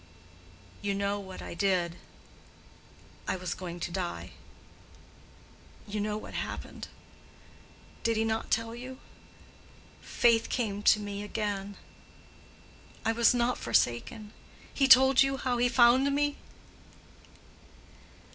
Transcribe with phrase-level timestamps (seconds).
[0.81, 1.97] You know what I did.
[3.27, 4.31] I was going to die.
[5.87, 8.97] You know what happened—did he not tell you?
[10.01, 11.77] Faith came to me again;
[13.05, 14.33] I was not forsaken.
[14.73, 16.35] He told you how he found me?"